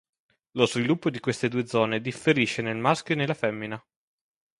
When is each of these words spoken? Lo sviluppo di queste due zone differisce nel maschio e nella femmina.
Lo 0.53 0.65
sviluppo 0.65 1.11
di 1.11 1.19
queste 1.19 1.47
due 1.47 1.67
zone 1.67 2.01
differisce 2.01 2.63
nel 2.63 2.75
maschio 2.75 3.13
e 3.13 3.17
nella 3.19 3.35
femmina. 3.35 3.79